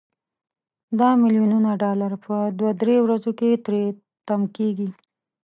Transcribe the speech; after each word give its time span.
دا 0.99 1.09
ملیونونه 1.21 1.71
ډالر 1.81 2.11
په 2.25 2.35
دوه 2.57 2.71
درې 2.81 2.95
ورځو 3.05 3.31
کې 3.39 3.61
تري 3.65 3.83
تم 4.27 4.41
کیږي. 4.55 4.89